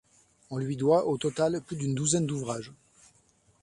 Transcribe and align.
On 0.49 0.57
lui 0.57 0.77
doit, 0.77 1.05
au 1.05 1.19
total, 1.19 1.61
plus 1.63 1.75
d'une 1.77 1.93
douzaine 1.93 2.25
d'ouvrages. 2.25 2.71